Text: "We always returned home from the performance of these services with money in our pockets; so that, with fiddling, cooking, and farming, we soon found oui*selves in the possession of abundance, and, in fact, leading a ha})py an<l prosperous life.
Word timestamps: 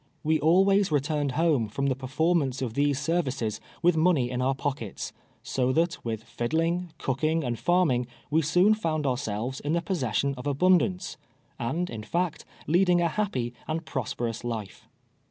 "We 0.23 0.39
always 0.39 0.91
returned 0.91 1.33
home 1.33 1.67
from 1.69 1.85
the 1.85 1.95
performance 1.95 2.63
of 2.63 2.73
these 2.73 2.97
services 2.99 3.61
with 3.83 3.95
money 3.95 4.31
in 4.31 4.41
our 4.41 4.55
pockets; 4.55 5.13
so 5.43 5.71
that, 5.73 6.03
with 6.03 6.23
fiddling, 6.23 6.91
cooking, 6.97 7.43
and 7.43 7.59
farming, 7.59 8.07
we 8.31 8.41
soon 8.41 8.73
found 8.73 9.05
oui*selves 9.05 9.59
in 9.59 9.73
the 9.73 9.81
possession 9.83 10.33
of 10.37 10.47
abundance, 10.47 11.17
and, 11.59 11.87
in 11.87 12.01
fact, 12.01 12.45
leading 12.65 12.99
a 12.99 13.09
ha})py 13.09 13.53
an<l 13.67 13.81
prosperous 13.85 14.43
life. 14.43 14.89